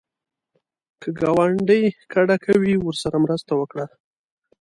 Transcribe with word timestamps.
که 1.01 1.09
ګاونډی 1.19 1.81
کډه 2.11 2.37
کوي، 2.45 2.73
ورسره 2.79 3.15
مرسته 3.25 3.51
وکړه 3.55 3.85